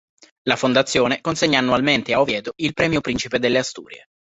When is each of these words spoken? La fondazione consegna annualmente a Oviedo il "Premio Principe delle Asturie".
La 0.47 0.55
fondazione 0.57 1.21
consegna 1.21 1.59
annualmente 1.59 2.11
a 2.11 2.21
Oviedo 2.21 2.53
il 2.55 2.73
"Premio 2.73 3.01
Principe 3.01 3.37
delle 3.37 3.59
Asturie". 3.59 4.07